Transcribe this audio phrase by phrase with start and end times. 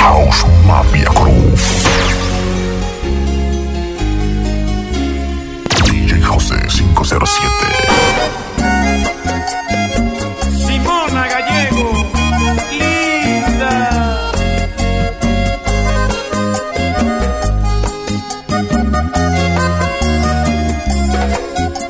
[0.00, 1.62] House Mafia Groove.
[5.84, 7.48] DJ José 507.
[10.66, 11.92] Simona Gallego,
[12.78, 14.30] linda.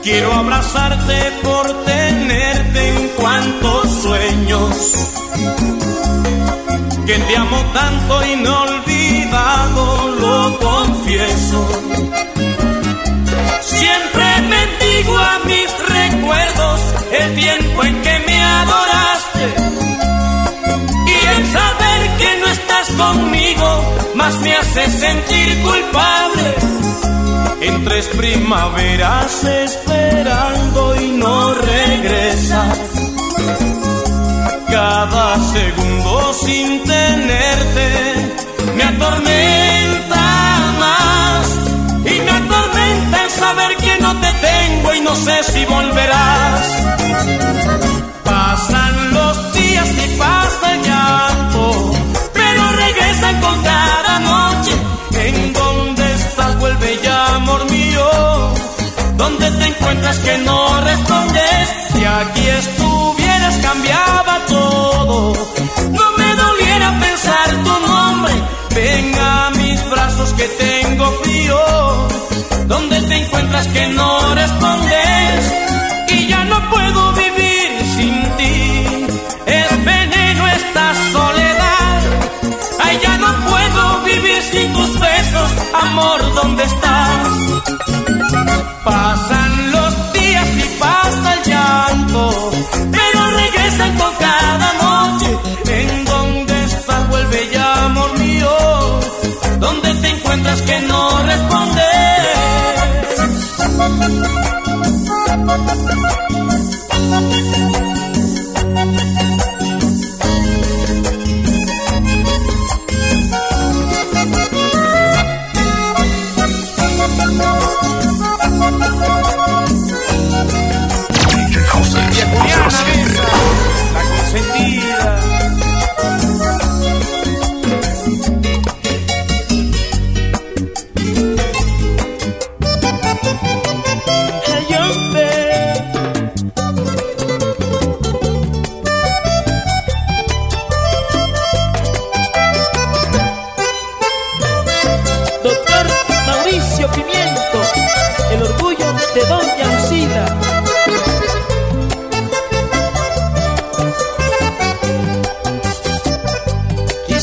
[0.03, 5.78] Quiero abrazarte por tenerte en cuantos sueños.
[7.09, 11.67] Que te amo tanto y no olvidado, lo confieso.
[13.63, 16.81] Siempre bendigo a mis recuerdos
[17.19, 19.47] el tiempo en que me adoraste.
[21.07, 26.55] Y el saber que no estás conmigo más me hace sentir culpable.
[27.63, 33.08] En tres primaveras esperando y no regresas.
[34.71, 37.89] Cada segundo sin tenerte
[38.77, 40.25] me atormenta
[40.79, 41.47] más.
[42.05, 46.67] Y me atormenta el saber que no te tengo y no sé si volverás.
[48.25, 51.93] Pasan los días y pasa el llanto,
[52.35, 54.73] pero regresan con cada noche.
[55.13, 56.59] ¿En dónde estás?
[56.59, 58.55] Vuelve ya, amor mío.
[59.17, 61.69] ¿Dónde te encuentras que no respondes?
[61.93, 62.78] Si aquí estuvieras
[70.35, 71.59] que tengo frío.
[72.67, 75.53] ¿Dónde te encuentras que no respondes?
[76.09, 79.07] Y ya no puedo vivir sin ti.
[79.47, 82.01] Es veneno esta soledad.
[82.81, 85.51] Ay, ya no puedo vivir sin tus besos.
[85.75, 87.18] Amor, ¿dónde estás?
[100.29, 101.89] Encuentras que no respondes?
[107.49, 107.78] DJ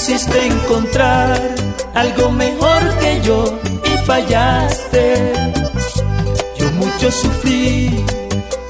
[0.07, 1.35] Quisiste encontrar
[1.95, 5.33] algo mejor que yo y fallaste.
[6.59, 8.05] Yo mucho sufrí,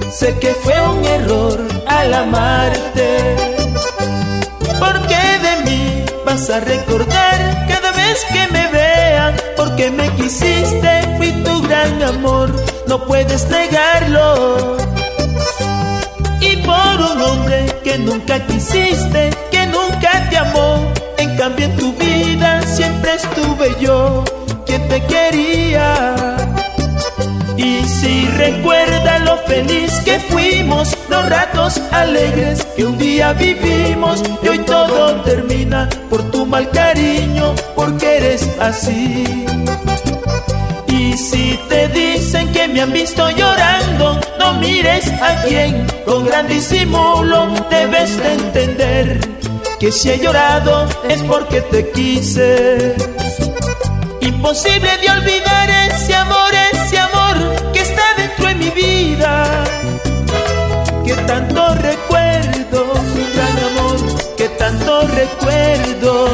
[0.10, 3.36] sé que fue un error al amarte.
[4.80, 9.36] Porque de mí vas a recordar cada vez que me vean.
[9.58, 12.50] Porque me quisiste, fui tu gran amor,
[12.88, 14.78] no puedes negarlo.
[16.40, 20.75] Y por un hombre que nunca quisiste, que nunca te amó.
[21.46, 24.24] En tu vida siempre estuve yo,
[24.66, 26.38] quien te quería.
[27.56, 34.48] Y si recuerda lo feliz que fuimos, los ratos alegres que un día vivimos, y
[34.48, 39.24] hoy todo termina por tu mal cariño, porque eres así.
[40.88, 46.48] Y si te dicen que me han visto llorando, no mires a quien con gran
[46.48, 49.36] disimulo debes de entender
[49.80, 52.96] que si he llorado es porque te quise.
[54.22, 59.64] Imposible de olvidar ese amor, ese amor que está dentro de mi vida.
[61.06, 66.30] Que tanto recuerdo, mi gran amor, que tanto recuerdo.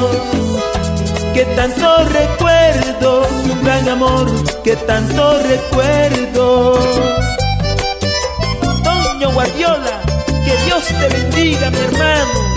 [1.34, 4.28] Que tanto recuerdo, mi gran amor,
[4.64, 6.80] que tanto recuerdo.
[8.84, 10.02] Toño Guardiola,
[10.46, 12.51] Que Dios te bendiga, mi hermano.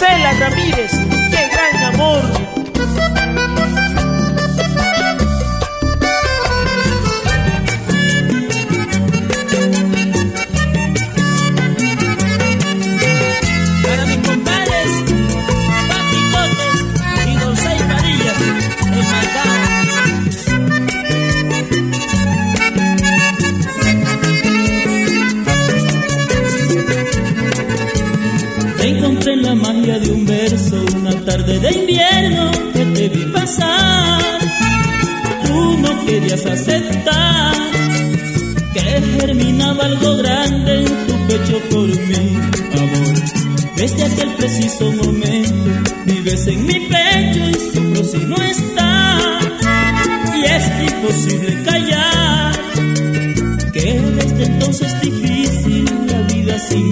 [0.00, 0.92] Marcela Ramírez,
[1.28, 3.17] qué gran amor.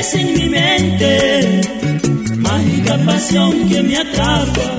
[0.00, 1.60] Vives en mi mente,
[2.38, 4.76] mágica pasión que me atrapa.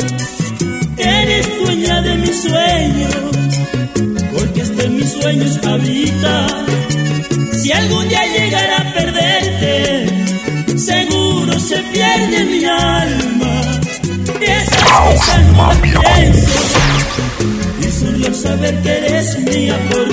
[0.97, 3.31] Eres dueña de mis sueños
[4.89, 6.47] mis sueños habita.
[7.53, 10.05] Si algún día llegara a perderte,
[10.77, 13.61] seguro se pierde mi alma.
[14.41, 16.61] Y esa no pienso.
[17.79, 20.10] Y solo saber que eres mía porque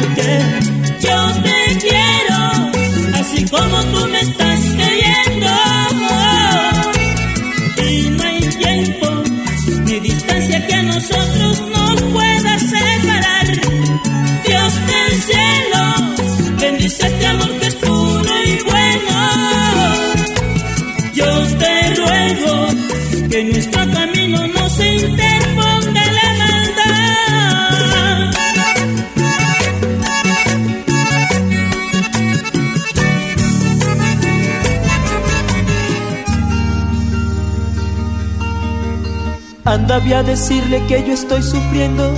[39.90, 42.12] Anda, a decirle que yo estoy sufriendo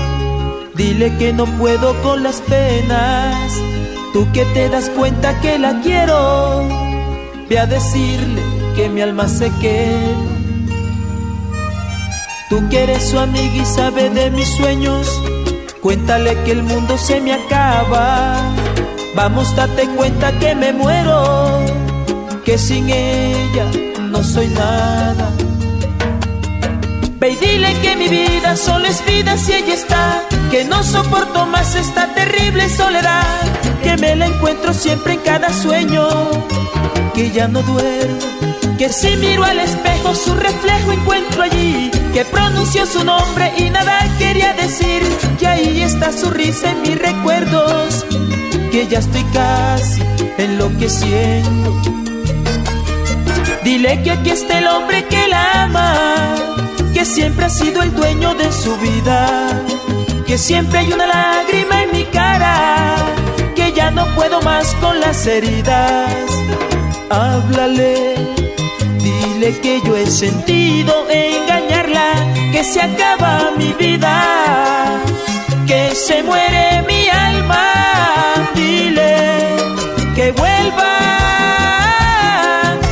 [0.74, 3.52] Dile que no puedo con las penas.
[4.12, 6.66] Tú que te das cuenta que la quiero.
[7.48, 8.42] Ve a decirle
[8.74, 10.72] que mi alma se quema.
[12.48, 15.06] Tú que eres su amiga y sabe de mis sueños.
[15.80, 18.36] Cuéntale que el mundo se me acaba.
[19.14, 21.60] Vamos, date cuenta que me muero.
[22.44, 23.66] Que sin ella
[24.10, 25.30] no soy nada.
[27.20, 30.22] Ve y dile que mi vida solo es vida si ella está.
[30.50, 33.40] Que no soporto más esta terrible soledad,
[33.82, 36.08] que me la encuentro siempre en cada sueño,
[37.14, 38.18] que ya no duermo,
[38.76, 44.00] que si miro al espejo su reflejo encuentro allí, que pronunció su nombre y nada
[44.18, 45.02] quería decir,
[45.38, 48.04] que ahí está su risa en mis recuerdos,
[48.72, 50.02] que ya estoy casi
[50.36, 51.80] enloqueciendo.
[53.62, 56.34] Dile que aquí está el hombre que la ama,
[57.00, 59.26] que siempre ha sido el dueño de su vida
[60.26, 62.94] que siempre hay una lágrima en mi cara,
[63.56, 66.12] que ya no puedo más con las heridas.
[67.08, 68.16] Háblale,
[68.98, 72.12] dile que yo he sentido engañarla,
[72.52, 75.00] que se acaba mi vida,
[75.66, 77.64] que se muere mi alma.
[78.54, 79.56] Dile
[80.14, 80.98] que vuelva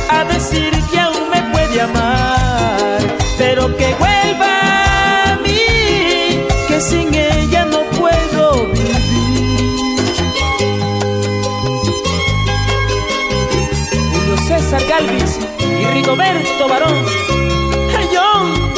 [0.09, 2.48] a decir que aún me puede amar,
[3.49, 7.49] pero que vuelva a mí, que sin él
[14.87, 15.39] Galvis
[15.79, 17.05] y Rigoberto Barón.
[17.89, 18.68] Volarás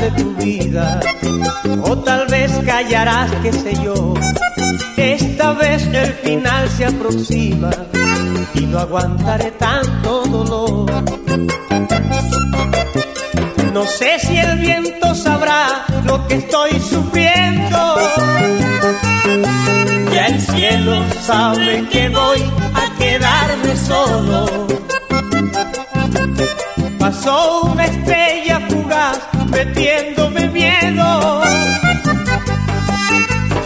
[0.00, 1.00] de tu vida,
[1.82, 4.14] o tal vez callarás, qué sé yo.
[4.96, 7.70] Esta vez el final se aproxima
[8.54, 10.90] y no aguantaré tanto dolor.
[13.72, 17.50] No sé si el viento sabrá lo que estoy sufriendo.
[20.40, 22.42] cielo sabe que voy
[22.74, 24.66] a quedarme solo.
[26.98, 28.19] Pasó una estrella
[29.64, 31.42] metiéndome miedo.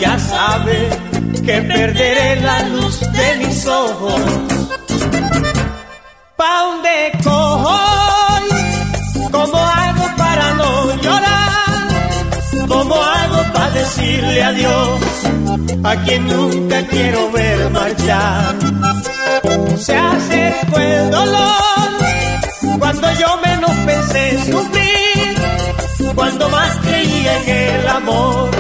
[0.01, 0.79] Ya sabe
[1.47, 4.21] que perderé la luz de mis ojos.
[6.37, 7.79] ¿Pa' dónde cojo?
[9.31, 10.71] ¿Cómo hago para no
[11.05, 11.83] llorar?
[12.73, 15.01] ¿Cómo hago para decirle adiós
[15.85, 18.55] a quien nunca quiero ver marchar?
[19.77, 21.65] Se acercó el dolor
[22.79, 24.84] cuando yo menos pensé sufrir,
[26.15, 28.51] cuando más creía en el amor.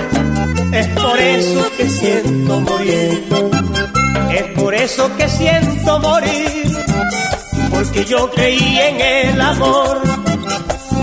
[0.72, 3.24] Es por eso que siento morir,
[4.32, 6.76] es por eso que siento morir,
[7.70, 10.00] porque yo creí en el amor,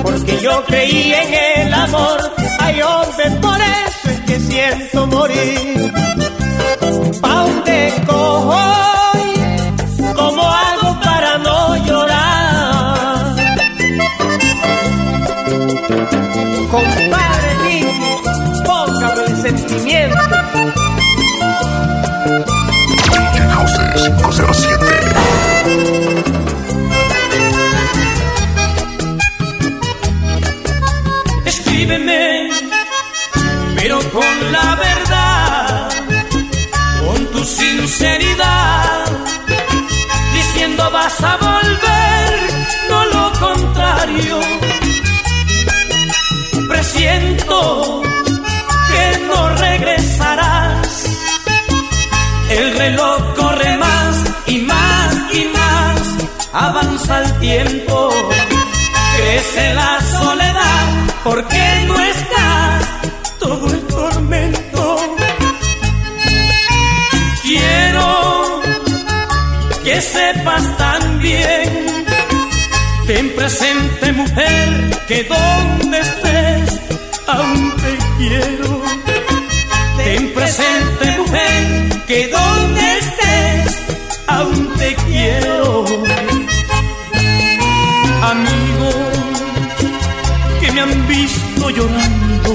[0.03, 2.19] porque yo creí en el amor.
[2.59, 5.93] Ay, hombre, por eso es que siento morir.
[7.21, 8.90] ¿Pa' dónde cojo?
[16.71, 17.85] Compadre Nicky,
[18.65, 20.15] póngame el sentimiento.
[22.87, 24.85] DJ José 507.
[31.45, 32.49] Escríbeme,
[33.75, 35.20] pero con la verdad,
[46.81, 48.01] Presiento
[48.89, 51.05] que no regresarás.
[52.49, 54.15] El reloj corre más
[54.47, 56.01] y más y más,
[56.51, 58.09] avanza el tiempo,
[59.15, 60.87] crece la soledad,
[61.23, 62.83] porque no estás
[63.37, 64.97] todo el tormento.
[67.43, 68.61] Quiero
[69.83, 72.05] que sepas también,
[73.05, 76.50] ten presente mujer, que donde estés,
[77.31, 78.81] aún te quiero.
[79.97, 83.77] Ten presente mujer, que donde estés,
[84.27, 85.85] aún te quiero.
[88.33, 88.95] Amigos
[90.59, 92.51] que me han visto llorando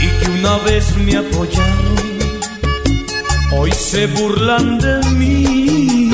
[0.00, 2.28] y que una vez me apoyaron,
[3.52, 6.10] hoy se burlan de mí.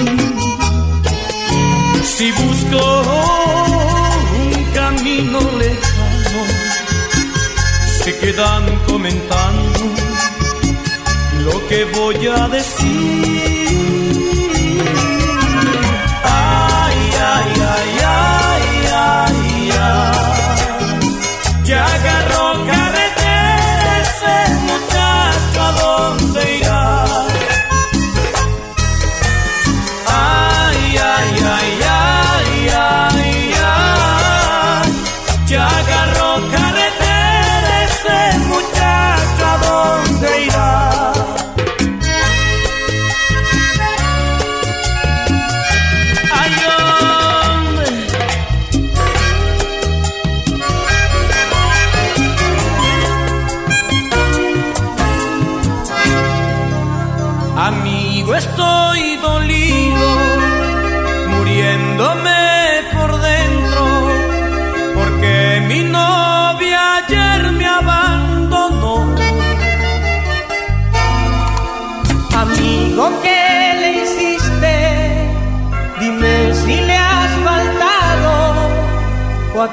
[2.02, 3.39] Si busco
[8.02, 9.78] se quedan comentando
[11.44, 14.16] lo que voy a decir.
[16.24, 16.98] Ay,
[17.34, 18.62] ay, ay, ay,
[18.94, 21.00] ay, ay.
[21.64, 22.49] Ya agarró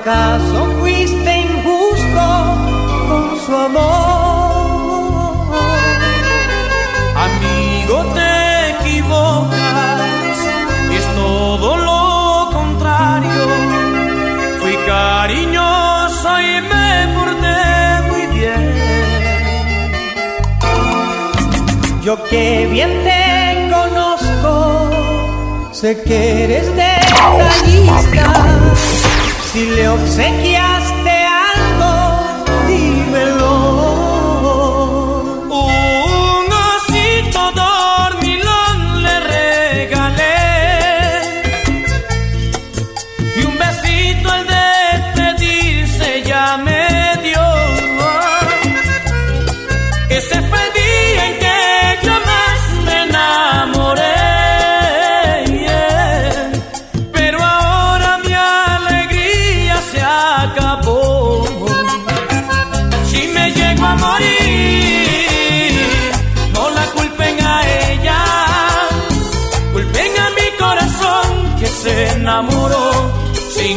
[0.08, 2.26] acaso fuiste injusto
[3.10, 5.52] con su amor.
[7.28, 8.32] Amigo, te
[8.72, 10.38] equivocas,
[10.98, 13.46] es todo lo contrario.
[14.62, 17.62] Fui cariñoso y me porté
[18.10, 18.64] muy bien.
[22.02, 23.24] Yo que bien te
[23.76, 24.54] conozco,
[25.74, 28.26] sé que eres detallista.
[29.58, 30.97] Si le obsequiaste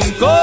[0.01, 0.40] sin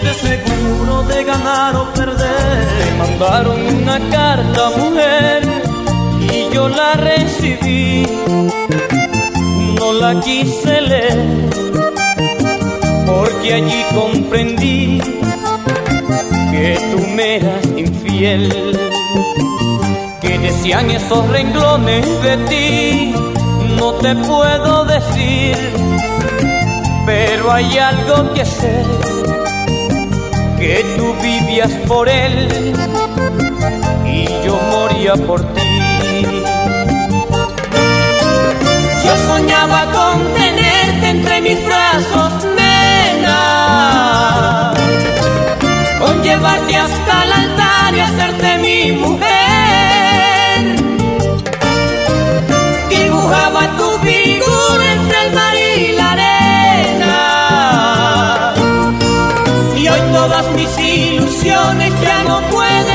[0.00, 2.68] seguro de ganar o perder.
[2.76, 5.42] Me mandaron una carta, mujer,
[6.20, 8.06] y yo la recibí.
[9.78, 11.50] No la quise leer,
[13.06, 15.00] porque allí comprendí
[16.50, 18.78] que tú me eras infiel.
[20.20, 23.14] Que decían esos renglones de ti,
[23.76, 25.56] no te puedo decir
[27.04, 28.84] pero hay algo que sé,
[30.62, 32.48] que tú vivías por él
[34.06, 35.60] y yo moría por ti.
[39.04, 43.40] Yo soñaba con tenerte entre mis brazos, nena,
[45.98, 49.41] con llevarte hasta el altar y hacerte mi mujer.
[61.22, 62.91] Ilusiones ya no pueden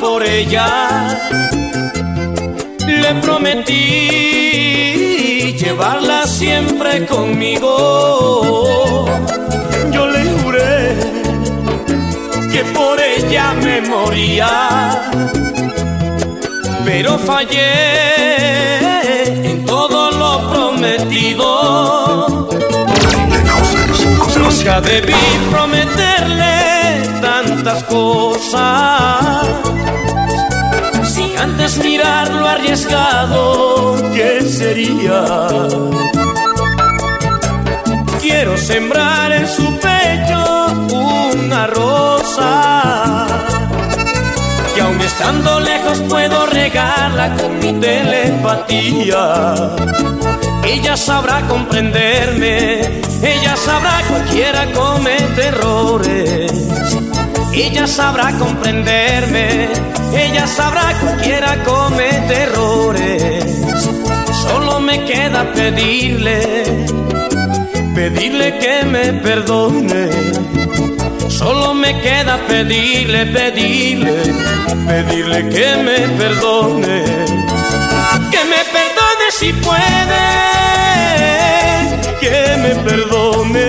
[0.00, 1.18] por ella.
[2.86, 3.74] Le prometí
[5.58, 9.04] llevarla siempre conmigo.
[9.92, 10.96] Yo le juré
[12.52, 15.10] que por ella me moría.
[16.84, 17.60] Pero fallé
[19.48, 21.46] en todo lo prometido.
[24.36, 25.14] Nunca debí
[25.50, 27.15] prometerle
[27.84, 29.46] cosas.
[31.02, 35.24] Si antes mirar lo arriesgado que sería.
[38.20, 40.66] Quiero sembrar en su pecho
[41.32, 43.26] una rosa.
[44.74, 49.54] Que aun estando lejos puedo regarla con mi telepatía.
[50.64, 56.75] Ella sabrá comprenderme, ella sabrá cualquiera comete errores.
[57.58, 59.68] Ella sabrá comprenderme,
[60.14, 63.44] ella sabrá cualquiera comete errores.
[64.42, 66.86] Solo me queda pedirle,
[67.94, 70.10] pedirle que me perdone.
[71.28, 74.22] Solo me queda pedirle, pedirle,
[74.86, 77.04] pedirle que me perdone.
[78.30, 80.26] Que me perdone si puede,
[82.20, 83.66] que me perdone,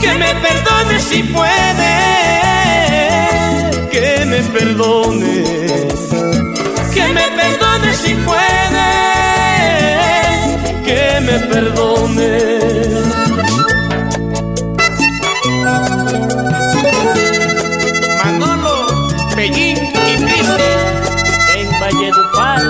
[0.00, 2.13] que me perdone si puede,
[4.64, 5.44] que me perdone,
[6.94, 8.90] que me perdone si puede,
[10.84, 12.30] que me perdone.
[18.24, 18.76] Manolo,
[19.34, 20.70] Pellín y Triste
[21.56, 22.62] en Valledupar.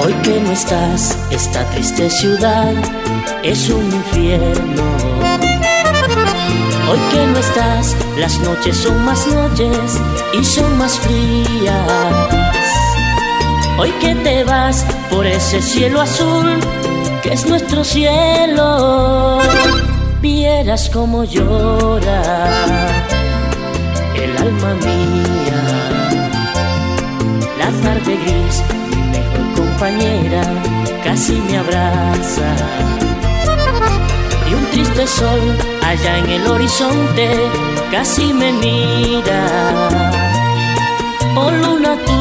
[0.00, 2.72] Hoy que no estás, esta triste ciudad
[3.44, 5.17] es un infierno.
[6.90, 10.00] Hoy que no estás, las noches son más noches
[10.32, 12.28] y son más frías.
[13.78, 16.58] Hoy que te vas por ese cielo azul
[17.22, 19.38] que es nuestro cielo,
[20.22, 22.48] vieras como llora
[24.14, 25.60] el alma mía.
[27.58, 30.42] La tarde gris, mi mejor compañera,
[31.04, 32.54] casi me abraza.
[34.48, 37.26] Y un triste sol allá en el horizonte
[37.90, 39.42] casi me mira.
[41.34, 42.20] Oh luna tú,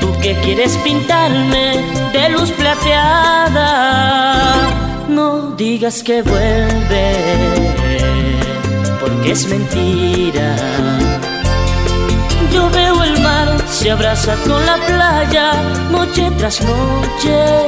[0.00, 3.58] tú que quieres pintarme de luz plateada.
[5.08, 7.06] No digas que vuelve,
[9.00, 10.54] porque es mentira.
[12.52, 15.54] Yo veo el mar, se abraza con la playa,
[15.90, 17.66] noche tras noche.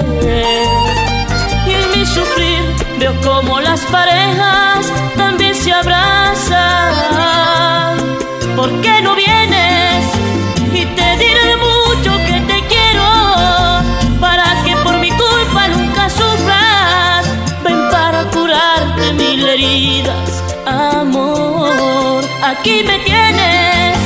[1.66, 2.69] Y mi sufrir
[3.00, 6.58] veo como las parejas también se abrazan.
[8.54, 10.04] ¿Por qué no vienes?
[10.74, 13.08] Y te diré mucho que te quiero,
[14.20, 17.26] para que por mi culpa nunca sufras.
[17.64, 22.22] Ven para curarte mil heridas, amor.
[22.42, 23.96] Aquí me tienes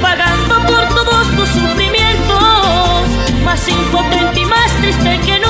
[0.00, 3.02] pagando por todos tus sufrimientos,
[3.44, 5.45] más impotente y más triste que nunca.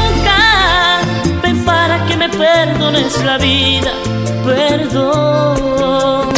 [2.26, 3.92] Me perdones la vida,
[4.44, 6.34] perdón.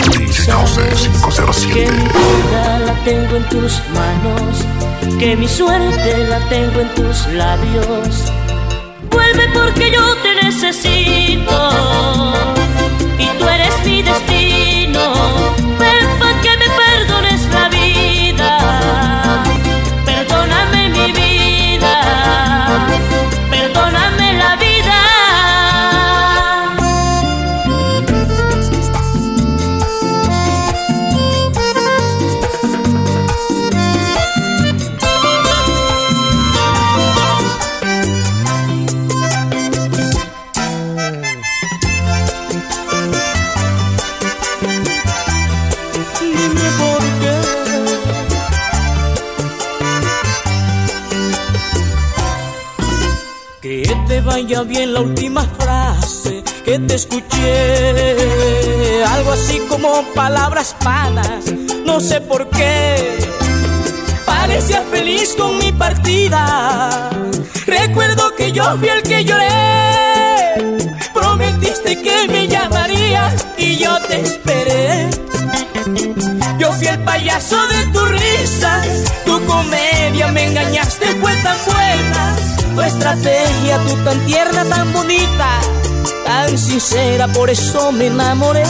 [1.30, 4.66] Sabes que mi vida la tengo en tus manos,
[5.18, 8.32] que mi suerte la tengo en tus labios.
[9.10, 11.70] Vuelve porque yo te necesito
[13.18, 15.67] y tú eres mi destino.
[53.60, 59.02] Que te vaya bien la última frase que te escuché.
[59.04, 61.44] Algo así como palabras panas,
[61.84, 63.18] no sé por qué.
[64.24, 67.10] Parecía feliz con mi partida.
[67.66, 70.86] Recuerdo que yo fui el que lloré.
[71.12, 75.10] Prometiste que me llamarías y yo te esperé.
[76.60, 78.82] Yo fui el payaso de tu risa,
[79.26, 82.57] tu comedia me engañaste, fue tan buena.
[82.78, 85.48] Tu estrategia, tú tan tierna, tan bonita,
[86.24, 88.62] tan sincera, por eso me enamoré.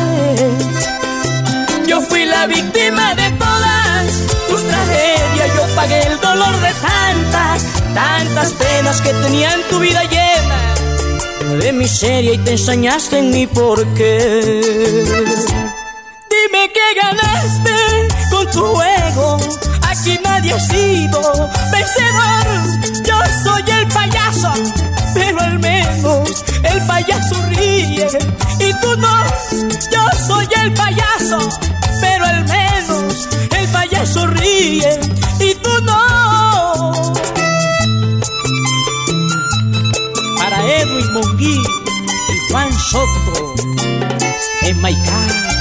[1.86, 4.06] Yo fui la víctima de todas
[4.48, 10.02] tus tragedias, yo pagué el dolor de tantas, tantas penas que tenía en tu vida
[10.04, 14.40] llena de miseria y te ensañaste en mi porqué.
[16.32, 17.76] Dime que ganaste
[18.30, 19.38] con tu juego.
[20.00, 21.20] Aquí nadie ha sido
[21.72, 22.46] vencedor.
[23.04, 24.52] Yo soy el payaso,
[25.12, 28.06] pero al menos el payaso ríe.
[28.60, 29.24] Y tú no,
[29.90, 31.38] yo soy el payaso,
[32.00, 35.00] pero al menos el payaso ríe.
[35.40, 36.92] Y tú no.
[40.38, 43.54] Para Edwin Monguí y Juan Soto
[44.62, 45.57] en Maicá.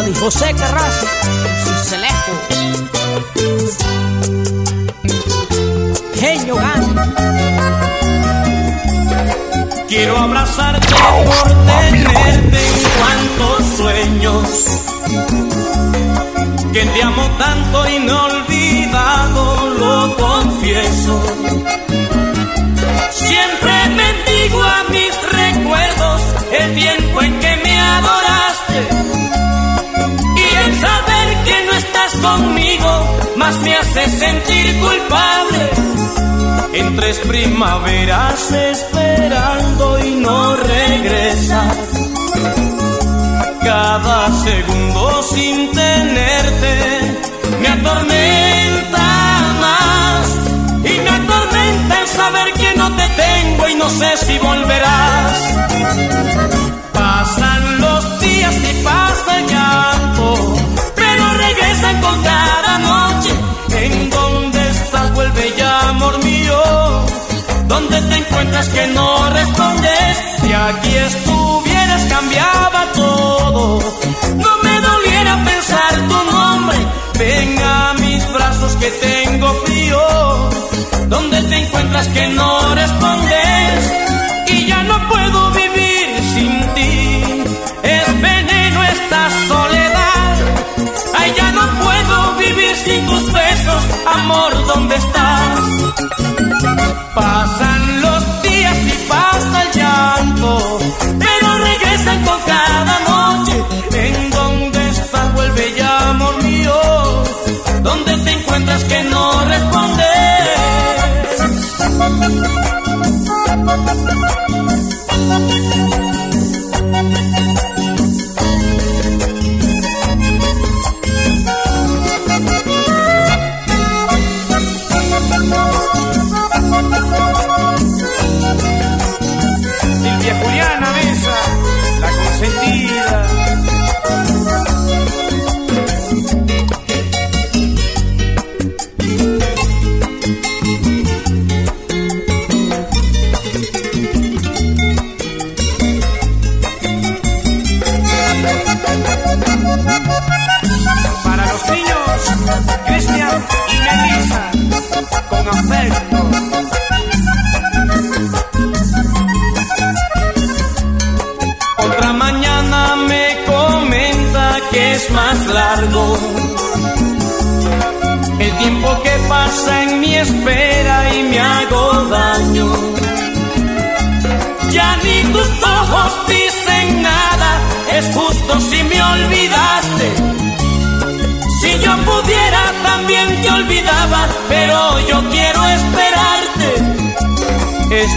[0.00, 1.06] Juan José Carrasco,
[1.64, 2.32] Cincelejo.
[6.14, 6.82] Genio Gan.
[9.88, 14.42] Quiero abrazarte por tenerte en cuantos sueños.
[16.72, 21.22] Que te amo tanto y no olvidado, lo confieso.
[23.10, 27.49] Siempre bendigo a mis recuerdos el tiempo en que
[32.16, 32.90] conmigo
[33.36, 35.70] más me hace sentir culpable.
[36.72, 41.76] En tres primaveras esperando y no regresas.
[43.62, 47.18] Cada segundo sin tenerte
[47.60, 49.08] me atormenta
[49.60, 50.26] más.
[50.84, 55.49] Y me atormenta el saber que no te tengo y no sé si volverás.
[67.80, 70.18] ¿Dónde te encuentras que no respondes?
[70.42, 73.78] Si aquí estuvieras cambiaba todo.
[74.36, 76.76] No me doliera pensar tu nombre.
[77.18, 79.98] Ven a mis brazos que tengo frío.
[81.08, 83.92] ¿Dónde te encuentras que no respondes?
[84.48, 87.22] Y ya no puedo vivir sin ti.
[87.82, 90.34] Es veneno esta soledad.
[91.18, 93.82] Ay, ya no puedo vivir sin tus besos.
[94.06, 96.39] Amor, ¿dónde estás?
[97.14, 100.78] Pasan los días y pasa el llanto,
[101.18, 103.64] pero regresan con cada noche.
[103.92, 105.34] ¿En dónde estás?
[105.34, 106.74] Vuelve ya, amor mío.
[107.82, 110.10] ¿Dónde te encuentras que no respondes?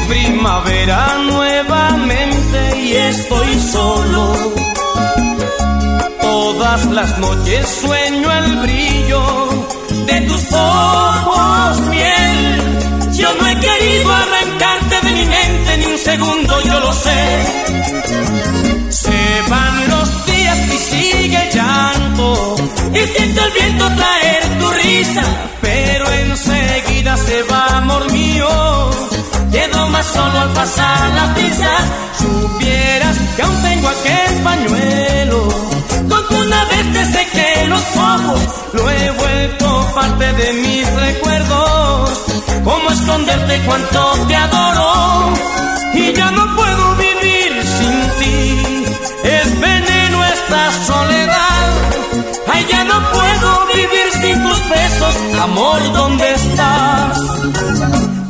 [0.08, 4.54] Primavera nuevamente y estoy solo.
[6.22, 9.24] Todas las noches sueño el brillo
[10.06, 12.62] de tus ojos, miel.
[13.14, 17.44] Yo no he querido arrancarte de mi mente ni un segundo, yo lo sé.
[18.90, 20.03] Se van los
[22.94, 25.24] y siento el viento traer tu risa,
[25.62, 28.94] pero enseguida se va, amor mío
[29.54, 31.82] Quedo más solo al pasar las prisas.
[32.18, 35.48] Supieras que aún tengo aquel pañuelo.
[36.10, 38.42] Con una vez te sequé los ojos,
[38.74, 42.10] lo he vuelto parte de mis recuerdos.
[42.64, 44.53] ¿Cómo esconderte cuánto te adoro?
[55.44, 57.20] Amor, ¿dónde estás?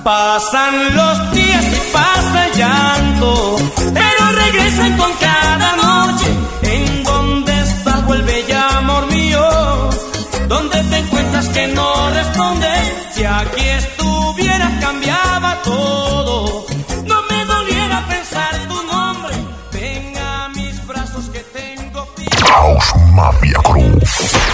[0.04, 3.56] Pasan los días y pasa el llanto,
[3.94, 6.26] pero regresan con cada noche.
[6.64, 8.04] ¿En dónde estás?
[8.08, 9.48] Vuelve ya, amor mío.
[10.48, 12.82] ¿Dónde te encuentras que no respondes?
[13.14, 16.66] Si aquí estuvieras cambiaba todo.
[17.06, 19.36] No me doliera pensar tu nombre.
[19.72, 22.08] Ven a mis brazos que tengo
[22.48, 24.53] House Mafia Cruz.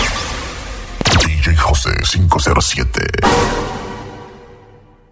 [1.79, 3.78] DJ José 507.